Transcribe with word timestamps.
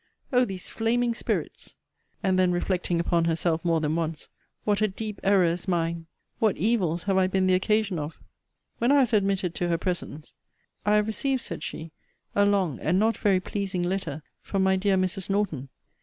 O 0.33 0.45
these 0.45 0.67
flaming 0.67 1.13
spirits! 1.13 1.75
And 2.23 2.39
then 2.39 2.51
reflecting 2.51 2.99
upon 2.99 3.25
herself 3.25 3.63
more 3.63 3.79
than 3.79 3.95
once 3.95 4.29
What 4.63 4.81
a 4.81 4.87
deep 4.87 5.19
error 5.21 5.43
is 5.43 5.67
mine! 5.67 6.07
What 6.39 6.57
evils 6.57 7.03
have 7.03 7.17
I 7.17 7.27
been 7.27 7.45
the 7.45 7.53
occasion 7.53 7.99
of! 7.99 8.19
When 8.79 8.91
I 8.91 9.01
was 9.01 9.13
admitted 9.13 9.53
to 9.53 9.67
her 9.69 9.77
presence, 9.77 10.33
I 10.87 10.95
have 10.95 11.05
received, 11.05 11.43
said 11.43 11.61
she, 11.61 11.91
a 12.33 12.47
long 12.47 12.79
and 12.79 12.97
not 12.97 13.15
very 13.15 13.39
pleasing 13.39 13.83
letter 13.83 14.23
from 14.41 14.63
my 14.63 14.75
dear 14.75 14.97
Mrs. 14.97 15.29
Norton. 15.29 15.69